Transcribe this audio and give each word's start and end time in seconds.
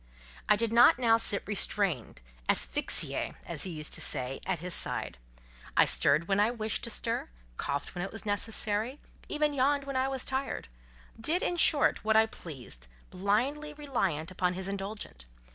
I 0.49 0.55
did 0.55 0.73
not 0.73 0.97
now 0.97 1.17
sit 1.17 1.43
restrained, 1.45 2.21
"asphyxiée" 2.49 3.35
(as 3.45 3.61
he 3.65 3.69
used 3.69 3.93
to 3.93 4.01
say) 4.01 4.39
at 4.47 4.57
his 4.57 4.73
side; 4.73 5.19
I 5.77 5.85
stirred 5.85 6.27
when 6.27 6.39
I 6.39 6.49
wished 6.49 6.83
to 6.85 6.89
stir, 6.89 7.29
coughed 7.57 7.93
when 7.93 8.03
it 8.03 8.11
was 8.11 8.25
necessary, 8.25 8.99
even 9.29 9.53
yawned 9.53 9.83
when 9.83 9.95
I 9.95 10.07
was 10.07 10.25
tired—did, 10.25 11.43
in 11.43 11.55
short, 11.55 12.03
what 12.03 12.17
I 12.17 12.25
pleased, 12.25 12.87
blindly 13.11 13.75
reliant 13.75 14.31
upon 14.31 14.55
his 14.55 14.67
indulgence. 14.67 15.25